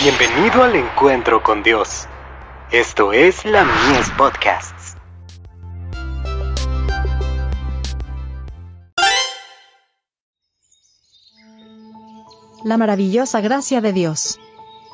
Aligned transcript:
Bienvenido 0.00 0.62
al 0.62 0.76
encuentro 0.76 1.42
con 1.42 1.64
Dios. 1.64 2.06
Esto 2.70 3.12
es 3.12 3.44
la 3.44 3.64
Mies 3.64 4.08
Podcasts. 4.16 4.96
La 12.62 12.76
maravillosa 12.76 13.40
gracia 13.40 13.80
de 13.80 13.92
Dios. 13.92 14.38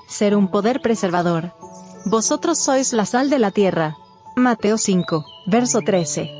Ser 0.09 0.35
un 0.35 0.49
poder 0.49 0.81
preservador. 0.81 1.53
Vosotros 2.07 2.59
sois 2.59 2.95
la 2.95 3.05
sal 3.05 3.29
de 3.29 3.39
la 3.39 3.51
tierra. 3.51 3.99
Mateo 4.37 4.79
5, 4.79 5.27
verso 5.45 5.83
13. 5.83 6.31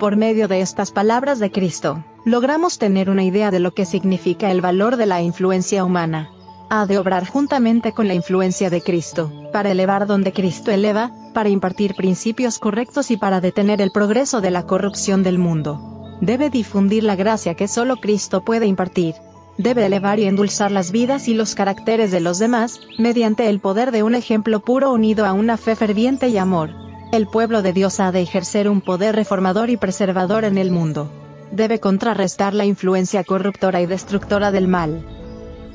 Por 0.00 0.16
medio 0.16 0.48
de 0.48 0.60
estas 0.60 0.90
palabras 0.90 1.38
de 1.38 1.52
Cristo, 1.52 2.04
logramos 2.24 2.78
tener 2.78 3.10
una 3.10 3.22
idea 3.22 3.52
de 3.52 3.60
lo 3.60 3.74
que 3.74 3.86
significa 3.86 4.50
el 4.50 4.60
valor 4.60 4.96
de 4.96 5.06
la 5.06 5.22
influencia 5.22 5.84
humana. 5.84 6.32
Ha 6.74 6.86
de 6.86 6.96
obrar 6.96 7.28
juntamente 7.28 7.92
con 7.92 8.08
la 8.08 8.14
influencia 8.14 8.70
de 8.70 8.80
Cristo, 8.80 9.30
para 9.52 9.70
elevar 9.70 10.06
donde 10.06 10.32
Cristo 10.32 10.70
eleva, 10.70 11.12
para 11.34 11.50
impartir 11.50 11.94
principios 11.94 12.58
correctos 12.58 13.10
y 13.10 13.18
para 13.18 13.42
detener 13.42 13.82
el 13.82 13.90
progreso 13.90 14.40
de 14.40 14.50
la 14.50 14.62
corrupción 14.62 15.22
del 15.22 15.38
mundo. 15.38 16.16
Debe 16.22 16.48
difundir 16.48 17.04
la 17.04 17.14
gracia 17.14 17.52
que 17.56 17.68
solo 17.68 17.96
Cristo 17.96 18.42
puede 18.42 18.64
impartir. 18.64 19.16
Debe 19.58 19.84
elevar 19.84 20.18
y 20.18 20.24
endulzar 20.24 20.70
las 20.70 20.92
vidas 20.92 21.28
y 21.28 21.34
los 21.34 21.54
caracteres 21.54 22.10
de 22.10 22.20
los 22.20 22.38
demás, 22.38 22.80
mediante 22.98 23.50
el 23.50 23.60
poder 23.60 23.92
de 23.92 24.02
un 24.02 24.14
ejemplo 24.14 24.60
puro 24.60 24.94
unido 24.94 25.26
a 25.26 25.34
una 25.34 25.58
fe 25.58 25.76
ferviente 25.76 26.28
y 26.28 26.38
amor. 26.38 26.70
El 27.12 27.26
pueblo 27.26 27.60
de 27.60 27.74
Dios 27.74 28.00
ha 28.00 28.12
de 28.12 28.22
ejercer 28.22 28.70
un 28.70 28.80
poder 28.80 29.14
reformador 29.14 29.68
y 29.68 29.76
preservador 29.76 30.44
en 30.44 30.56
el 30.56 30.70
mundo 30.70 31.10
debe 31.52 31.80
contrarrestar 31.80 32.54
la 32.54 32.64
influencia 32.64 33.24
corruptora 33.24 33.82
y 33.82 33.86
destructora 33.86 34.50
del 34.50 34.68
mal. 34.68 35.21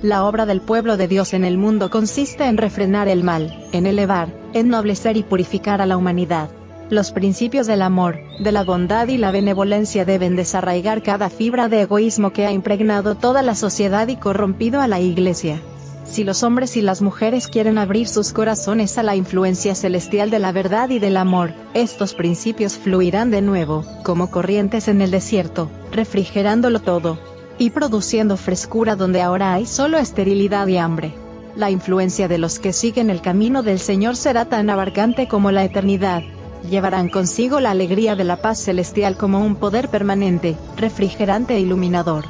La 0.03 0.25
obra 0.25 0.45
del 0.45 0.61
pueblo 0.61 0.95
de 0.95 1.07
Dios 1.07 1.33
en 1.33 1.43
el 1.43 1.57
mundo 1.57 1.89
consiste 1.89 2.45
en 2.45 2.57
refrenar 2.57 3.07
el 3.07 3.23
mal, 3.23 3.65
en 3.71 3.87
elevar, 3.87 4.31
ennoblecer 4.53 5.17
y 5.17 5.23
purificar 5.23 5.81
a 5.81 5.87
la 5.87 5.97
humanidad. 5.97 6.51
Los 6.91 7.11
principios 7.11 7.65
del 7.65 7.81
amor, 7.81 8.19
de 8.39 8.51
la 8.51 8.63
bondad 8.63 9.07
y 9.07 9.17
la 9.17 9.31
benevolencia 9.31 10.05
deben 10.05 10.35
desarraigar 10.35 11.01
cada 11.01 11.31
fibra 11.31 11.67
de 11.67 11.81
egoísmo 11.81 12.31
que 12.31 12.45
ha 12.45 12.51
impregnado 12.51 13.15
toda 13.15 13.41
la 13.41 13.55
sociedad 13.55 14.07
y 14.07 14.17
corrompido 14.17 14.81
a 14.81 14.87
la 14.87 14.99
Iglesia. 14.99 15.59
Si 16.05 16.23
los 16.23 16.43
hombres 16.43 16.77
y 16.77 16.81
las 16.81 17.01
mujeres 17.01 17.47
quieren 17.47 17.79
abrir 17.79 18.07
sus 18.07 18.33
corazones 18.33 18.99
a 18.99 19.03
la 19.03 19.15
influencia 19.15 19.73
celestial 19.73 20.29
de 20.29 20.37
la 20.37 20.51
verdad 20.51 20.91
y 20.91 20.99
del 20.99 21.17
amor, 21.17 21.55
estos 21.73 22.13
principios 22.13 22.77
fluirán 22.77 23.31
de 23.31 23.41
nuevo, 23.41 23.83
como 24.03 24.29
corrientes 24.29 24.87
en 24.87 25.01
el 25.01 25.09
desierto, 25.09 25.71
refrigerándolo 25.91 26.79
todo, 26.81 27.17
y 27.57 27.71
produciendo 27.71 28.37
frescura 28.37 28.95
donde 28.95 29.21
ahora 29.21 29.53
hay 29.53 29.65
solo 29.65 29.97
esterilidad 29.97 30.67
y 30.67 30.77
hambre. 30.77 31.13
La 31.55 31.71
influencia 31.71 32.27
de 32.27 32.37
los 32.37 32.59
que 32.59 32.73
siguen 32.73 33.09
el 33.09 33.21
camino 33.21 33.63
del 33.63 33.79
Señor 33.79 34.15
será 34.15 34.45
tan 34.45 34.69
abarcante 34.69 35.27
como 35.27 35.51
la 35.51 35.63
eternidad. 35.63 36.21
Llevarán 36.69 37.09
consigo 37.09 37.59
la 37.59 37.71
alegría 37.71 38.15
de 38.15 38.23
la 38.23 38.37
paz 38.37 38.59
celestial 38.59 39.17
como 39.17 39.39
un 39.43 39.55
poder 39.55 39.89
permanente, 39.89 40.55
refrigerante 40.75 41.55
e 41.55 41.59
iluminador. 41.59 42.25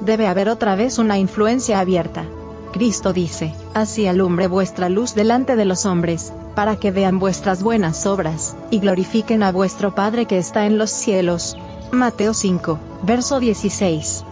Debe 0.00 0.26
haber 0.26 0.48
otra 0.48 0.74
vez 0.76 0.98
una 0.98 1.18
influencia 1.18 1.80
abierta 1.80 2.24
Cristo 2.72 3.12
dice, 3.12 3.52
Así 3.74 4.06
alumbre 4.06 4.46
vuestra 4.46 4.88
luz 4.88 5.14
delante 5.14 5.56
de 5.56 5.64
los 5.64 5.86
hombres, 5.86 6.32
para 6.54 6.76
que 6.76 6.90
vean 6.90 7.18
vuestras 7.18 7.62
buenas 7.62 8.06
obras, 8.06 8.56
y 8.70 8.78
glorifiquen 8.78 9.42
a 9.42 9.52
vuestro 9.52 9.94
Padre 9.94 10.26
que 10.26 10.38
está 10.38 10.66
en 10.66 10.78
los 10.78 10.90
cielos. 10.90 11.56
Mateo 11.90 12.32
5, 12.32 12.78
verso 13.02 13.40
16. 13.40 14.24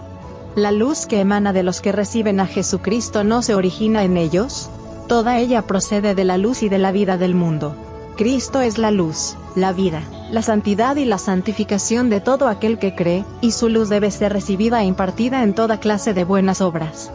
La 0.54 0.72
luz 0.72 1.06
que 1.06 1.20
emana 1.20 1.52
de 1.52 1.62
los 1.62 1.80
que 1.80 1.92
reciben 1.92 2.40
a 2.40 2.46
Jesucristo 2.46 3.22
no 3.22 3.42
se 3.42 3.54
origina 3.54 4.02
en 4.02 4.16
ellos, 4.16 4.70
toda 5.06 5.38
ella 5.38 5.62
procede 5.62 6.14
de 6.14 6.24
la 6.24 6.36
luz 6.36 6.62
y 6.62 6.68
de 6.68 6.78
la 6.78 6.90
vida 6.90 7.16
del 7.16 7.34
mundo. 7.34 7.74
Cristo 8.16 8.60
es 8.60 8.78
la 8.78 8.90
luz, 8.90 9.36
la 9.54 9.72
vida, 9.72 10.02
la 10.32 10.42
santidad 10.42 10.96
y 10.96 11.04
la 11.04 11.18
santificación 11.18 12.10
de 12.10 12.20
todo 12.20 12.48
aquel 12.48 12.78
que 12.78 12.94
cree, 12.94 13.24
y 13.40 13.52
su 13.52 13.68
luz 13.68 13.88
debe 13.88 14.10
ser 14.10 14.32
recibida 14.32 14.82
e 14.82 14.86
impartida 14.86 15.44
en 15.44 15.54
toda 15.54 15.78
clase 15.78 16.14
de 16.14 16.24
buenas 16.24 16.60
obras. 16.60 17.12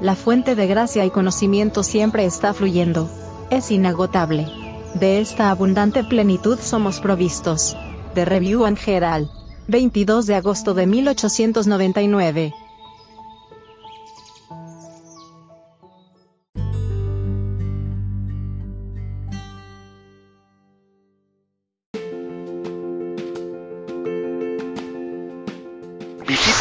La 0.00 0.14
fuente 0.14 0.54
de 0.54 0.66
gracia 0.66 1.06
y 1.06 1.10
conocimiento 1.10 1.82
siempre 1.82 2.26
está 2.26 2.52
fluyendo. 2.52 3.08
Es 3.48 3.70
inagotable. 3.70 4.46
De 4.94 5.20
esta 5.20 5.50
abundante 5.50 6.04
plenitud 6.04 6.58
somos 6.60 7.00
provistos. 7.00 7.76
The 8.14 8.24
Review 8.24 8.66
and 8.66 8.78
Herald. 8.84 9.30
22 9.68 10.26
de 10.26 10.34
agosto 10.34 10.74
de 10.74 10.86
1899. 10.86 12.52